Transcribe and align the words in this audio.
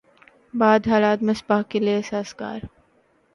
بعد 0.53 0.87
حالات 0.87 1.23
مصباح 1.23 1.61
کے 1.61 1.79
لیے 1.79 2.01
سازگار 2.01 2.59